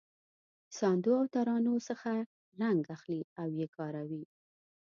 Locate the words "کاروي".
3.75-4.23